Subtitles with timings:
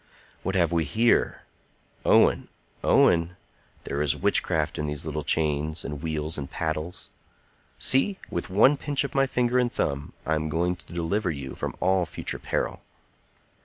[0.41, 1.43] "What have we here?
[2.03, 2.47] Owen!
[2.83, 3.37] Owen!
[3.83, 7.11] there is witchcraft in these little chains, and wheels, and paddles.
[7.77, 8.17] See!
[8.31, 11.75] with one pinch of my finger and thumb I am going to deliver you from
[11.79, 12.81] all future peril."